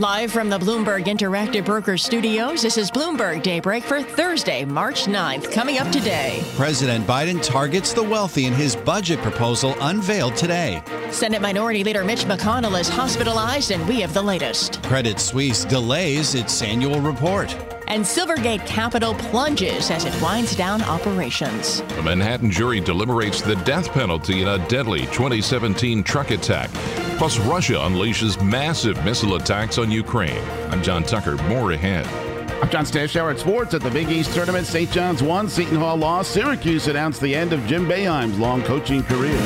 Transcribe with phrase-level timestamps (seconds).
[0.00, 5.52] Live from the Bloomberg Interactive Brokers Studios, this is Bloomberg Daybreak for Thursday, March 9th.
[5.52, 6.42] Coming up today.
[6.56, 10.82] President Biden targets the wealthy in his budget proposal unveiled today.
[11.12, 14.82] Senate Minority Leader Mitch McConnell is hospitalized, and we have the latest.
[14.82, 17.54] Credit Suisse delays its annual report.
[17.86, 21.80] And Silvergate Capital plunges as it winds down operations.
[21.98, 26.70] A Manhattan jury deliberates the death penalty in a deadly 2017 truck attack.
[27.16, 30.42] Plus, Russia unleashes massive missile attacks on Ukraine.
[30.70, 31.36] I'm John Tucker.
[31.44, 32.06] More ahead.
[32.62, 34.66] I'm John Stashower at Sports at the Big East Tournament.
[34.66, 34.90] St.
[34.90, 36.32] John's won, Seton Hall lost.
[36.32, 39.38] Syracuse announced the end of Jim Boeheim's long coaching career.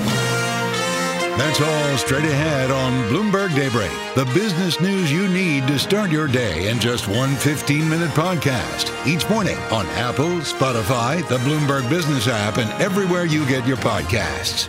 [1.38, 6.26] That's all straight ahead on Bloomberg Daybreak, the business news you need to start your
[6.26, 8.90] day in just one 15 minute podcast.
[9.06, 14.68] Each morning on Apple, Spotify, the Bloomberg Business app, and everywhere you get your podcasts.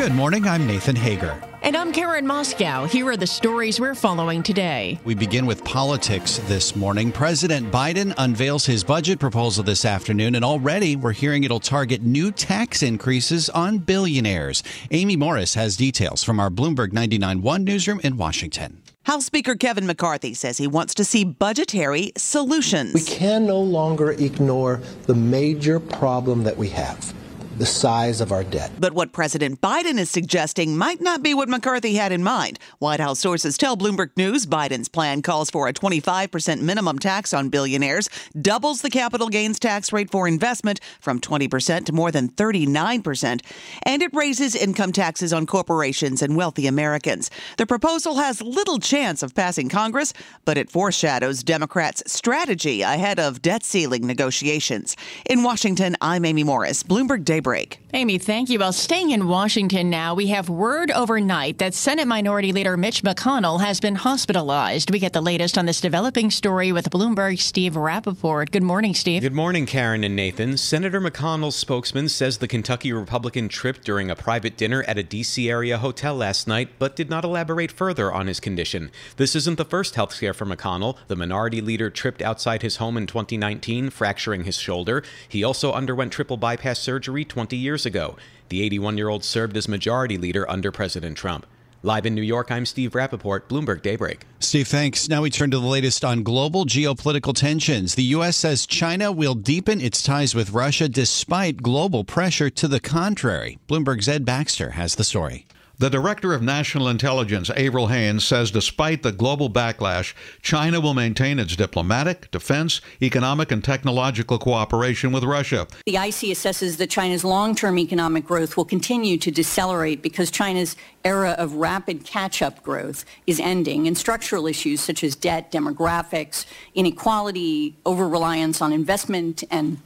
[0.00, 0.48] Good morning.
[0.48, 1.38] I'm Nathan Hager.
[1.60, 2.88] And I'm Karen Moskow.
[2.88, 4.98] Here are the stories we're following today.
[5.04, 7.12] We begin with politics this morning.
[7.12, 12.32] President Biden unveils his budget proposal this afternoon, and already we're hearing it'll target new
[12.32, 14.62] tax increases on billionaires.
[14.90, 18.80] Amy Morris has details from our Bloomberg 99.1 newsroom in Washington.
[19.02, 22.94] House Speaker Kevin McCarthy says he wants to see budgetary solutions.
[22.94, 27.12] We can no longer ignore the major problem that we have
[27.60, 28.72] the size of our debt.
[28.78, 32.58] But what President Biden is suggesting might not be what McCarthy had in mind.
[32.78, 37.50] White House sources tell Bloomberg News Biden's plan calls for a 25% minimum tax on
[37.50, 38.08] billionaires,
[38.40, 43.42] doubles the capital gains tax rate for investment from 20% to more than 39%,
[43.82, 47.30] and it raises income taxes on corporations and wealthy Americans.
[47.58, 50.14] The proposal has little chance of passing Congress,
[50.46, 54.96] but it foreshadows Democrats' strategy ahead of debt ceiling negotiations.
[55.28, 57.80] In Washington, I'm Amy Morris, Bloomberg Daybreak break.
[57.92, 58.60] Amy, thank you.
[58.60, 63.60] Well, staying in Washington now, we have word overnight that Senate Minority Leader Mitch McConnell
[63.60, 64.92] has been hospitalized.
[64.92, 68.52] We get the latest on this developing story with Bloomberg Steve Rappaport.
[68.52, 69.22] Good morning, Steve.
[69.22, 70.56] Good morning, Karen and Nathan.
[70.56, 75.50] Senator McConnell's spokesman says the Kentucky Republican tripped during a private dinner at a D.C.
[75.50, 78.92] area hotel last night, but did not elaborate further on his condition.
[79.16, 80.96] This isn't the first health scare for McConnell.
[81.08, 85.02] The minority leader tripped outside his home in 2019, fracturing his shoulder.
[85.28, 88.16] He also underwent triple bypass surgery 20 years ago.
[88.50, 91.46] The 81 year old served as majority leader under President Trump.
[91.82, 94.26] Live in New York, I'm Steve Rappaport, Bloomberg Daybreak.
[94.40, 95.08] Steve, thanks.
[95.08, 97.94] Now we turn to the latest on global geopolitical tensions.
[97.94, 98.36] The U.S.
[98.36, 103.58] says China will deepen its ties with Russia despite global pressure to the contrary.
[103.66, 105.46] Bloomberg's Ed Baxter has the story.
[105.80, 111.38] The Director of National Intelligence, Avril Haines, says despite the global backlash, China will maintain
[111.38, 115.66] its diplomatic, defense, economic, and technological cooperation with Russia.
[115.86, 120.76] The IC assesses that China's long term economic growth will continue to decelerate because China's
[121.02, 126.44] era of rapid catch up growth is ending, and structural issues such as debt, demographics,
[126.74, 129.78] inequality, over reliance on investment, and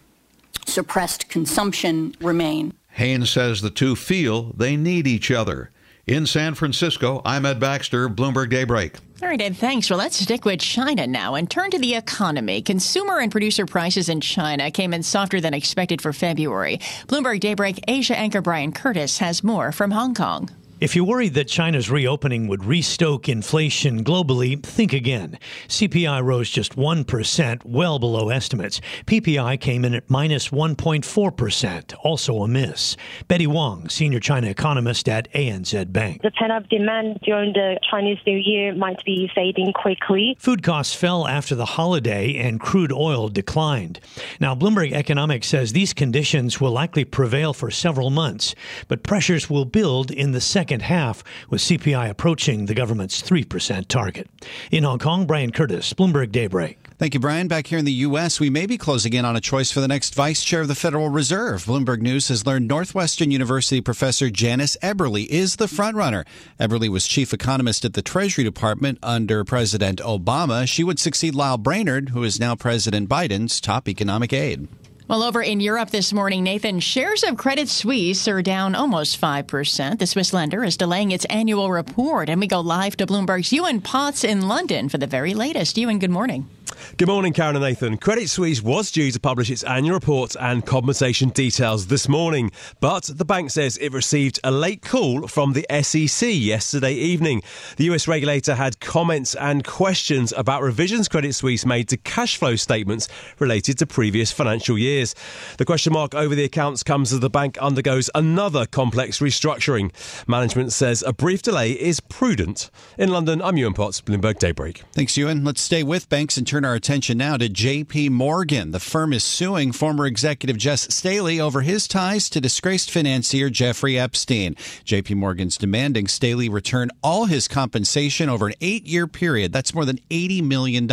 [0.66, 2.74] suppressed consumption remain.
[2.88, 5.70] Haines says the two feel they need each other.
[6.06, 8.96] In San Francisco, I'm Ed Baxter, Bloomberg Daybreak.
[9.22, 9.88] All right, Ed, thanks.
[9.88, 12.60] Well, let's stick with China now and turn to the economy.
[12.60, 16.76] Consumer and producer prices in China came in softer than expected for February.
[17.06, 20.50] Bloomberg Daybreak Asia anchor Brian Curtis has more from Hong Kong.
[20.80, 25.38] If you're worried that China's reopening would restoke inflation globally, think again.
[25.68, 28.80] CPI rose just 1%, well below estimates.
[29.06, 32.96] PPI came in at minus 1.4%, also a miss.
[33.28, 36.22] Betty Wang, senior China economist at ANZ Bank.
[36.22, 40.36] The pent-up demand during the Chinese New Year might be fading quickly.
[40.40, 44.00] Food costs fell after the holiday and crude oil declined.
[44.40, 48.56] Now, Bloomberg Economics says these conditions will likely prevail for several months,
[48.88, 53.86] but pressures will build in the second second half, with CPI approaching the government's 3%
[53.86, 54.30] target.
[54.70, 56.78] In Hong Kong, Brian Curtis, Bloomberg Daybreak.
[56.96, 57.48] Thank you, Brian.
[57.48, 59.88] Back here in the U.S., we may be closing in on a choice for the
[59.88, 61.66] next vice chair of the Federal Reserve.
[61.66, 66.24] Bloomberg News has learned Northwestern University professor Janice Eberly is the frontrunner.
[66.58, 70.66] Eberly was chief economist at the Treasury Department under President Obama.
[70.66, 74.66] She would succeed Lael Brainard, who is now President Biden's top economic aide.
[75.06, 79.98] Well, over in Europe this morning, Nathan, shares of Credit Suisse are down almost 5%.
[79.98, 82.30] The Swiss lender is delaying its annual report.
[82.30, 85.76] And we go live to Bloomberg's Ewan Potts in London for the very latest.
[85.76, 86.48] Ewan, good morning.
[86.96, 87.96] Good morning, Karen and Nathan.
[87.96, 93.04] Credit Suisse was due to publish its annual report and compensation details this morning, but
[93.04, 97.42] the bank says it received a late call from the SEC yesterday evening.
[97.76, 102.54] The US regulator had comments and questions about revisions Credit Suisse made to cash flow
[102.56, 103.08] statements
[103.38, 104.93] related to previous financial years.
[105.02, 109.90] The question mark over the accounts comes as the bank undergoes another complex restructuring.
[110.28, 112.70] Management says a brief delay is prudent.
[112.96, 114.82] In London, I'm Ewan Potts, Bloomberg Daybreak.
[114.92, 115.44] Thanks, Ewan.
[115.44, 118.70] Let's stay with banks and turn our attention now to JP Morgan.
[118.70, 123.98] The firm is suing former executive Jes Staley over his ties to disgraced financier Jeffrey
[123.98, 124.54] Epstein.
[124.84, 129.52] JP Morgan's demanding Staley return all his compensation over an eight year period.
[129.52, 130.86] That's more than $80 million.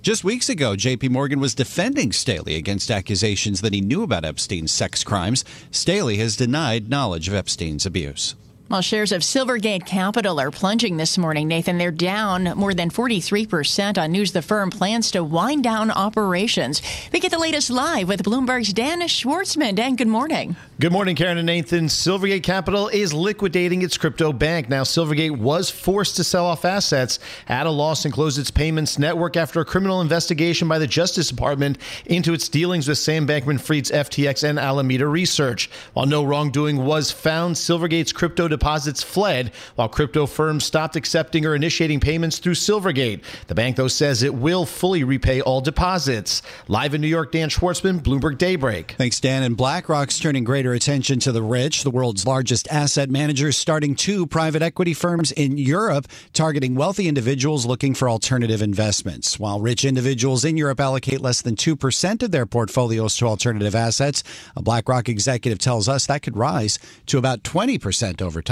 [0.00, 3.17] Just weeks ago, JP Morgan was defending Staley against accusations
[3.60, 5.44] that he knew about Epstein's sex crimes.
[5.70, 8.34] Staley has denied knowledge of Epstein's abuse.
[8.68, 13.96] While shares of Silvergate Capital are plunging this morning, Nathan, they're down more than 43%
[13.96, 16.82] on news the firm plans to wind down operations.
[17.10, 19.76] We get the latest live with Bloomberg's Dan Schwartzman.
[19.76, 20.54] Dan, good morning.
[20.80, 21.86] Good morning, Karen and Nathan.
[21.86, 24.68] Silvergate Capital is liquidating its crypto bank.
[24.68, 28.98] Now, Silvergate was forced to sell off assets at a loss and close its payments
[28.98, 33.58] network after a criminal investigation by the Justice Department into its dealings with Sam Bankman
[33.62, 35.70] Fried's FTX and Alameda Research.
[35.94, 41.54] While no wrongdoing was found, Silvergate's crypto deposits fled while crypto firms stopped accepting or
[41.54, 43.22] initiating payments through Silvergate.
[43.46, 46.42] The bank, though, says it will fully repay all deposits.
[46.66, 48.96] Live in New York, Dan Schwartzman, Bloomberg Daybreak.
[48.98, 49.44] Thanks, Dan.
[49.44, 51.84] And BlackRock's turning greater attention to the rich.
[51.84, 57.64] The world's largest asset managers starting two private equity firms in Europe, targeting wealthy individuals
[57.64, 59.38] looking for alternative investments.
[59.38, 64.24] While rich individuals in Europe allocate less than 2% of their portfolios to alternative assets,
[64.56, 68.47] a BlackRock executive tells us that could rise to about 20% over time.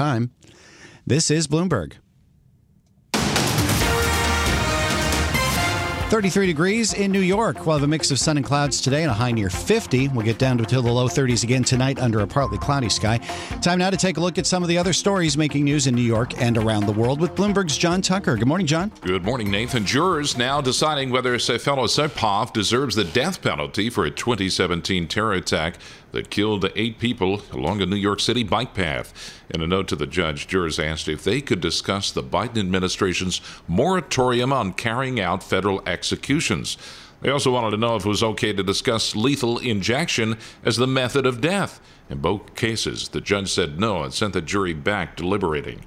[1.06, 1.94] This is Bloomberg.
[6.08, 7.66] 33 degrees in New York.
[7.66, 10.06] We'll have a mix of sun and clouds today and a high near 50.
[10.08, 13.18] We'll get down to the low 30s again tonight under a partly cloudy sky.
[13.60, 15.96] Time now to take a look at some of the other stories making news in
[15.96, 18.36] New York and around the world with Bloomberg's John Tucker.
[18.36, 18.92] Good morning, John.
[19.00, 19.84] Good morning, Nathan.
[19.84, 25.74] Jurors now deciding whether Sayfullo Saipov deserves the death penalty for a 2017 terror attack
[26.12, 29.42] that killed eight people along a New York City bike path.
[29.50, 33.40] In a note to the judge, jurors asked if they could discuss the Biden administration's
[33.68, 36.76] moratorium on carrying out federal executions.
[37.22, 40.86] They also wanted to know if it was okay to discuss lethal injection as the
[40.86, 41.80] method of death.
[42.10, 45.80] In both cases, the judge said no and sent the jury back deliberating.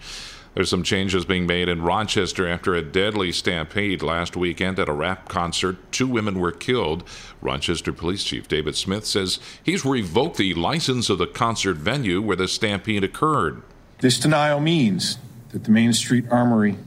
[0.56, 4.94] There's some changes being made in Rochester after a deadly stampede last weekend at a
[4.94, 5.78] rap concert.
[5.92, 7.04] Two women were killed.
[7.40, 12.36] Rochester Police Chief David Smith says he's revoked the license of the concert venue where
[12.36, 13.62] the stampede occurred.
[14.00, 15.20] This denial means
[15.52, 16.78] that the Main Street Armory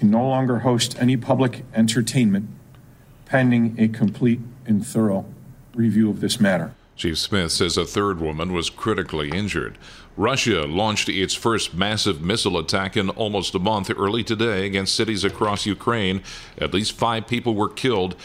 [0.00, 2.48] can no longer host any public entertainment
[3.26, 5.26] pending a complete and thorough
[5.74, 6.72] review of this matter.
[6.96, 9.76] Chief Smith says a third woman was critically injured.
[10.16, 15.22] Russia launched its first massive missile attack in almost a month early today against cities
[15.22, 16.22] across Ukraine.
[16.56, 18.16] At least five people were killed.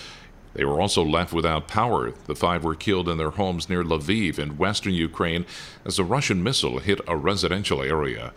[0.56, 2.12] They were also left without power.
[2.28, 5.46] The five were killed in their homes near Lviv in western Ukraine
[5.86, 8.34] as a Russian missile hit a residential area.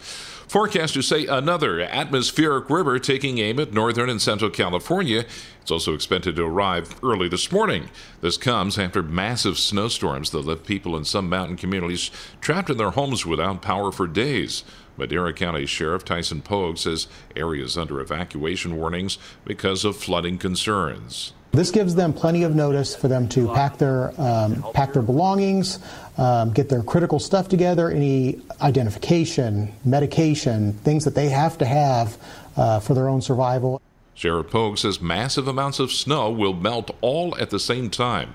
[0.48, 5.26] Forecasters say another atmospheric river taking aim at northern and central California.
[5.60, 7.90] It's also expected to arrive early this morning.
[8.20, 12.92] This comes after massive snowstorms that left people in some mountain communities trapped in their
[12.92, 14.64] homes without power for days.
[14.96, 21.34] Madera County Sheriff Tyson Pogue says areas under evacuation warnings because of flooding concerns.
[21.58, 25.80] This gives them plenty of notice for them to pack their um, pack their belongings,
[26.16, 32.16] um, get their critical stuff together, any identification, medication, things that they have to have
[32.56, 33.82] uh, for their own survival.
[34.14, 38.34] Sheriff Pogue says massive amounts of snow will melt all at the same time.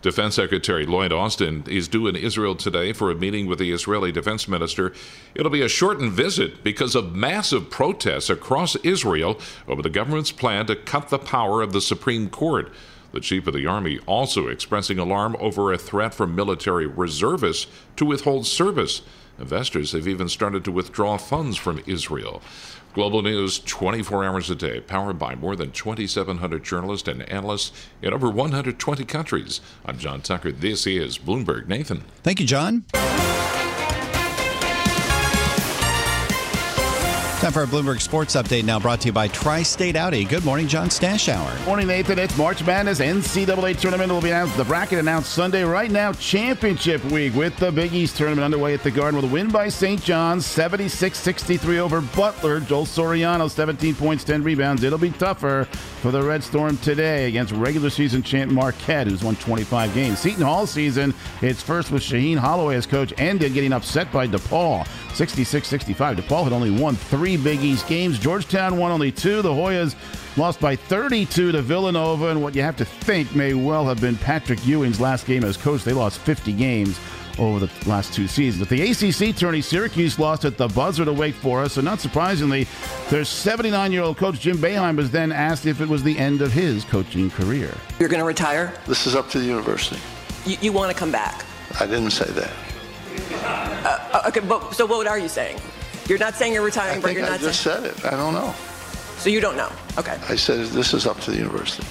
[0.00, 4.12] Defense Secretary Lloyd Austin is due in Israel today for a meeting with the Israeli
[4.12, 4.92] defense minister.
[5.34, 10.66] It'll be a shortened visit because of massive protests across Israel over the government's plan
[10.66, 12.72] to cut the power of the Supreme Court.
[13.10, 18.04] The chief of the army also expressing alarm over a threat from military reservists to
[18.04, 19.02] withhold service.
[19.40, 22.40] Investors have even started to withdraw funds from Israel.
[22.94, 28.12] Global News 24 hours a day, powered by more than 2,700 journalists and analysts in
[28.12, 29.60] over 120 countries.
[29.84, 30.50] I'm John Tucker.
[30.52, 31.68] This is Bloomberg.
[31.68, 32.04] Nathan.
[32.22, 32.84] Thank you, John.
[37.38, 40.24] Time for a Bloomberg Sports Update now brought to you by Tri State Audi.
[40.24, 41.64] Good morning, John Stashower.
[41.66, 42.18] Morning, Nathan.
[42.18, 42.98] It's March Madness.
[42.98, 44.56] NCAA tournament will be announced.
[44.56, 45.62] The bracket announced Sunday.
[45.62, 49.32] Right now, championship week with the Big East tournament underway at the Garden with a
[49.32, 50.02] win by St.
[50.02, 52.58] John's, 76 63 over Butler.
[52.58, 54.82] Joel Soriano, 17 points, 10 rebounds.
[54.82, 55.68] It'll be tougher
[56.00, 60.18] for the Red Storm today against regular season champ Marquette, who's won 25 games.
[60.18, 64.84] Seton Hall season, its first with Shaheen Holloway as coach, ended getting upset by DePaul.
[65.10, 66.16] 66-65.
[66.16, 68.18] DePaul had only won three Big East games.
[68.18, 69.42] Georgetown won only two.
[69.42, 69.94] The Hoyas
[70.36, 74.16] lost by 32 to Villanova, and what you have to think may well have been
[74.16, 75.84] Patrick Ewing's last game as coach.
[75.84, 76.98] They lost 50 games
[77.38, 78.62] over the last two seasons.
[78.62, 82.64] At the ACC tourney, Syracuse lost at the buzzer to Wake Forest, so not surprisingly,
[83.10, 86.84] their 79-year-old coach Jim Boeheim was then asked if it was the end of his
[86.84, 87.74] coaching career.
[87.98, 88.74] You're going to retire?
[88.86, 90.00] This is up to the university.
[90.44, 91.44] You, you want to come back?
[91.80, 92.52] I didn't say that.
[93.44, 95.58] Uh, okay, but so what are you saying?
[96.08, 97.82] You're not saying you're retiring, I but you're I not just saying.
[97.94, 98.04] said it.
[98.04, 98.54] I don't know.
[99.18, 99.70] So you don't know?
[99.98, 100.16] Okay.
[100.28, 101.84] I said this is up to the university.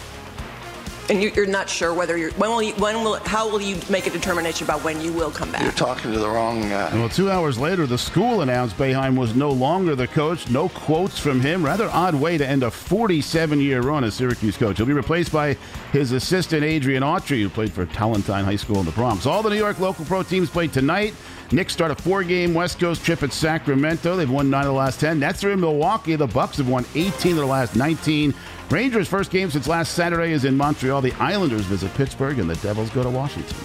[1.10, 3.80] And you, are not sure whether you're when will you, when will how will you
[3.90, 5.62] make a determination about when you will come back?
[5.62, 6.94] You're talking to the wrong guy.
[6.94, 10.50] Well, two hours later, the school announced Boeheim was no longer the coach.
[10.50, 11.64] No quotes from him.
[11.64, 14.78] Rather odd way to end a 47-year run as Syracuse coach.
[14.78, 15.54] He'll be replaced by
[15.94, 19.26] his assistant Adrian Autry, who played for Tolentine High School in the Bronx.
[19.26, 21.14] All the New York local pro teams played tonight.
[21.52, 24.18] Knicks start a four-game West Coast trip at Sacramento.
[24.18, 25.20] They've won nine of the last ten.
[25.20, 26.18] Nets are in Milwaukee.
[26.18, 28.34] The Bucks have won 18 of the last 19.
[28.70, 31.02] Rangers' first game since last Saturday is in Montreal.
[31.02, 33.58] The Islanders visit Pittsburgh, and the Devils go to Washington.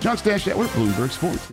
[0.00, 1.52] John Stashower, Bloomberg Sports.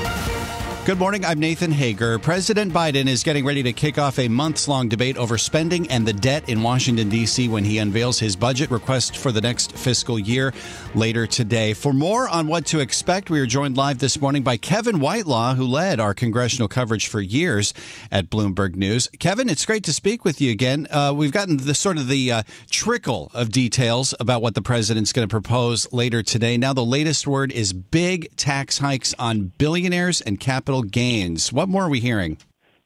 [0.83, 1.23] Good morning.
[1.23, 2.17] I'm Nathan Hager.
[2.17, 6.07] President Biden is getting ready to kick off a months long debate over spending and
[6.07, 7.47] the debt in Washington, D.C.
[7.49, 10.51] when he unveils his budget request for the next fiscal year
[10.95, 11.75] later today.
[11.75, 15.53] For more on what to expect, we are joined live this morning by Kevin Whitelaw,
[15.53, 17.75] who led our congressional coverage for years
[18.11, 19.07] at Bloomberg News.
[19.19, 20.87] Kevin, it's great to speak with you again.
[20.89, 25.13] Uh, we've gotten the sort of the uh, trickle of details about what the president's
[25.13, 26.57] going to propose later today.
[26.57, 31.51] Now, the latest word is big tax hikes on billionaires and capital gains.
[31.51, 32.37] What more are we hearing?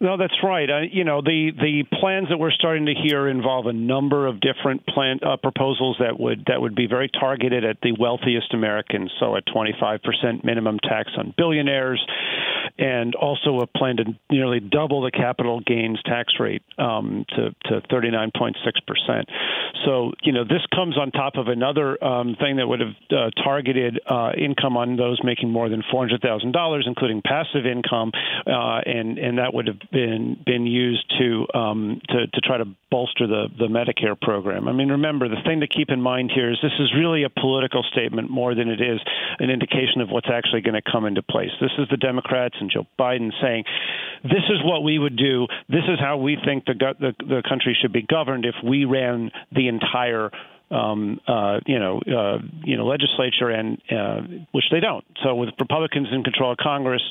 [0.06, 0.70] No, that's right.
[0.70, 4.40] Uh, you know, the the plans that we're starting to hear involve a number of
[4.40, 9.12] different plan uh, proposals that would that would be very targeted at the wealthiest Americans.
[9.20, 12.06] So, a 25% minimum tax on billionaires,
[12.78, 17.82] and also a plan to nearly double the capital gains tax rate um, to to
[17.88, 19.24] 39.6%.
[19.86, 23.30] So, you know, this comes on top of another um, thing that would have uh,
[23.44, 28.12] targeted uh, income on those making more than $400,000, including passive income,
[28.48, 32.66] uh, and and that would have been been used to um, to to try to
[32.92, 34.68] bolster the the Medicare program.
[34.68, 37.30] I mean, remember the thing to keep in mind here is this is really a
[37.30, 39.00] political statement more than it is
[39.40, 41.52] an indication of what's actually going to come into place.
[41.62, 43.64] This is the Democrats and Joe Biden saying,
[44.24, 45.48] "This is what we would do.
[45.70, 49.32] This is how we think the the, the country should be governed if we ran
[49.54, 50.30] the entire."
[50.72, 54.22] um, uh, you know, uh, you know, legislature, and uh,
[54.52, 55.06] which they don't.
[55.24, 57.04] So with Republicans in control of Congress,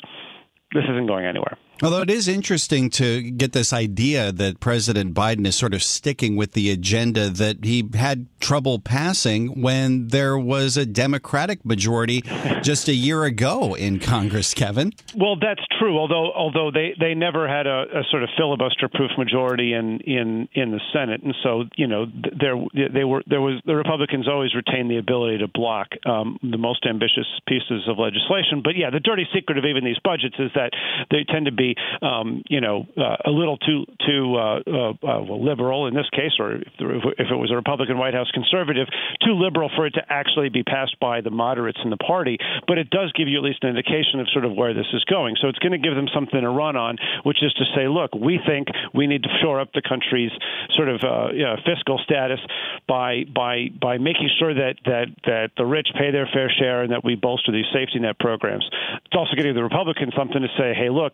[0.73, 1.57] this isn't going anywhere.
[1.83, 6.37] Although it is interesting to get this idea that President Biden is sort of sticking
[6.37, 12.21] with the agenda that he had trouble passing when there was a Democratic majority
[12.61, 14.93] just a year ago in Congress, Kevin.
[15.15, 15.97] Well, that's true.
[15.97, 20.47] Although although they, they never had a, a sort of filibuster proof majority in, in,
[20.53, 22.05] in the Senate, and so you know
[22.39, 26.57] there they were there was the Republicans always retained the ability to block um, the
[26.57, 28.61] most ambitious pieces of legislation.
[28.63, 30.71] But yeah, the dirty secret of even these budgets is that
[31.11, 34.93] they tend to be be, um, you know, uh, a little too too uh, uh,
[35.01, 38.87] well, liberal in this case, or if, if it was a Republican White House conservative,
[39.23, 42.37] too liberal for it to actually be passed by the moderates in the party.
[42.67, 45.03] But it does give you at least an indication of sort of where this is
[45.05, 45.35] going.
[45.41, 48.13] So it's going to give them something to run on, which is to say, look,
[48.13, 50.31] we think we need to shore up the country's
[50.75, 52.39] sort of uh, you know, fiscal status
[52.87, 56.91] by by by making sure that that that the rich pay their fair share and
[56.91, 58.67] that we bolster these safety net programs.
[59.05, 61.13] It's also give the Republicans something to say, hey, look,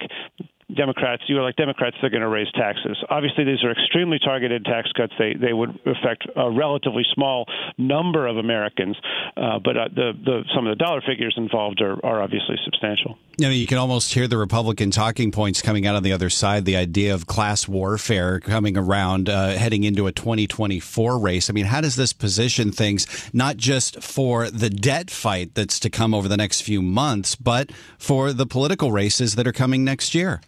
[0.76, 2.98] Democrats, you are like Democrats, they're going to raise taxes.
[3.10, 5.14] Obviously, these are extremely targeted tax cuts.
[5.18, 7.46] They they would affect a relatively small
[7.78, 8.98] number of Americans,
[9.38, 13.18] uh, but uh, the the some of the dollar figures involved are, are obviously substantial.
[13.38, 16.30] You know, you can almost hear the Republican talking points coming out on the other
[16.30, 16.66] side.
[16.66, 21.50] The idea of class warfare coming around, uh, heading into a 2024 race.
[21.50, 25.90] I mean, how does this position things not just for the debt fight that's to
[25.90, 30.14] come over the next few months, but for the political races that are coming next
[30.14, 30.42] year?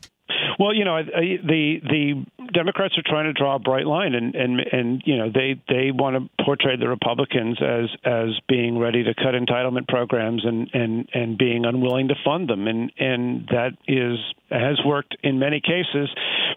[0.59, 4.59] Well, you know, the the Democrats are trying to draw a bright line, and and
[4.59, 9.13] and you know they they want to portray the Republicans as as being ready to
[9.13, 14.19] cut entitlement programs and and and being unwilling to fund them, and and that is
[14.49, 16.09] has worked in many cases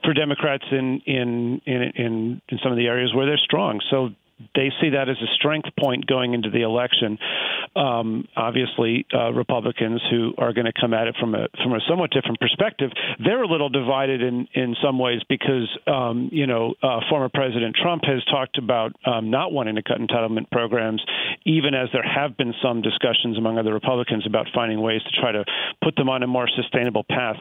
[0.05, 3.81] for Democrats in in in in, in some of the areas where they're strong.
[3.91, 4.11] So
[4.57, 7.19] they see that as a strength point going into the election.
[7.77, 11.81] Um, obviously, uh, Republicans who are going to come at it from a from a
[11.89, 12.91] somewhat different perspective,
[13.23, 17.77] they're a little divided in in some ways because um, you know uh, former President
[17.81, 21.05] Trump has talked about um, not wanting to cut entitlement programs,
[21.45, 25.33] even as there have been some discussions among other Republicans about finding ways to try
[25.33, 25.45] to
[25.83, 27.37] put them on a more sustainable path,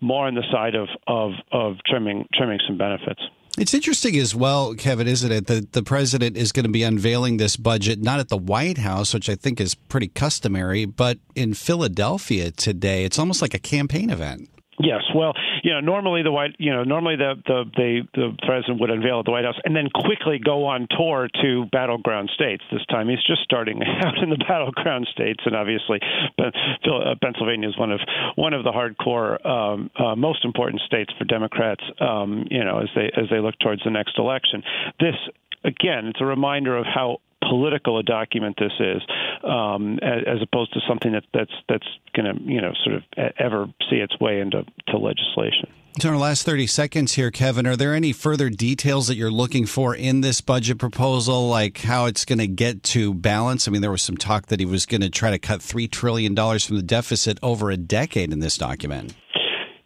[0.00, 3.20] more on the side of of, of trimming trimming some benefits.
[3.58, 5.46] It's interesting as well, Kevin, isn't it?
[5.46, 9.12] That the president is going to be unveiling this budget not at the White House,
[9.12, 13.04] which I think is pretty customary, but in Philadelphia today.
[13.04, 14.48] It's almost like a campaign event.
[14.82, 18.80] Yes, well, you know, normally the white, you know, normally the the the, the president
[18.80, 22.64] would unveil at the White House and then quickly go on tour to battleground states.
[22.72, 26.00] This time he's just starting out in the battleground states, and obviously,
[26.38, 28.00] uh, Pennsylvania is one of
[28.36, 31.82] one of the hardcore, um, uh, most important states for Democrats.
[32.00, 34.62] Um, you know, as they as they look towards the next election,
[34.98, 35.16] this
[35.62, 39.02] again, it's a reminder of how political a document this is,
[39.44, 43.02] um, as, as, opposed to something that, that's that's going to you know sort of
[43.38, 45.68] ever see its way into to legislation.
[45.98, 49.30] So, in our last 30 seconds here, Kevin, are there any further details that you're
[49.30, 53.66] looking for in this budget proposal, like how it's going to get to balance?
[53.66, 55.90] I mean, there was some talk that he was going to try to cut $3
[55.90, 59.14] trillion from the deficit over a decade in this document.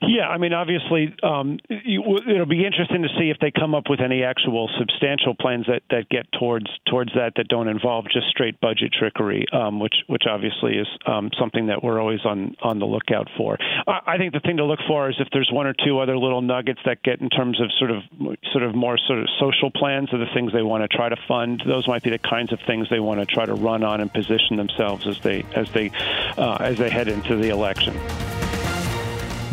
[0.03, 4.01] Yeah, I mean, obviously, um, it'll be interesting to see if they come up with
[4.01, 8.61] any actual substantial plans that, that get towards towards that that don't involve just straight
[8.61, 12.85] budget trickery, um, which which obviously is um, something that we're always on on the
[12.85, 13.57] lookout for.
[13.87, 16.43] I, think the thing to look for is if there's one or two other little
[16.43, 18.03] nuggets that get in terms of sort of
[18.53, 21.17] sort of more sort of social plans or the things they want to try to
[21.29, 21.63] fund.
[21.67, 24.13] Those might be the kinds of things they want to try to run on and
[24.13, 25.91] position themselves as they as they
[26.37, 27.95] uh, as they head into the election.